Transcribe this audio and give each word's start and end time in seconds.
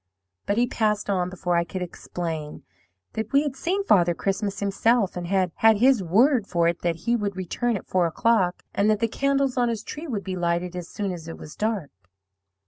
"But 0.47 0.57
he 0.57 0.65
passed 0.65 1.11
on 1.11 1.29
before 1.29 1.55
I 1.55 1.63
could 1.63 1.83
explain 1.83 2.63
that 3.13 3.31
we 3.31 3.43
had 3.43 3.55
seen 3.55 3.83
Father 3.83 4.15
Christmas 4.15 4.59
himself, 4.59 5.15
and 5.15 5.27
had 5.27 5.51
had 5.57 5.77
his 5.77 6.01
word 6.01 6.47
for 6.47 6.67
it 6.67 6.81
that 6.81 6.95
he 7.05 7.15
would 7.15 7.35
return 7.37 7.77
at 7.77 7.85
four 7.85 8.07
o'clock, 8.07 8.63
and 8.73 8.89
that 8.89 8.99
the 8.99 9.07
candles 9.07 9.57
on 9.57 9.69
his 9.69 9.83
tree 9.83 10.07
would 10.07 10.23
be 10.23 10.35
lighted 10.35 10.75
as 10.75 10.89
soon 10.89 11.11
as 11.11 11.27
it 11.27 11.37
was 11.37 11.55
dark. 11.55 11.91